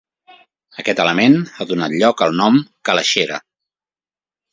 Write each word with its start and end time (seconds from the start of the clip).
Aquest 0.83 1.01
element 1.03 1.35
ha 1.57 1.67
donat 1.71 1.93
lloc 2.03 2.23
al 2.27 2.33
nom 2.39 2.57
calaixera. 2.91 3.39